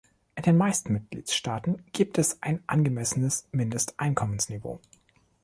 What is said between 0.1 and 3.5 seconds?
In den meisten Mitgliedstaaten gibt es ein angemessenes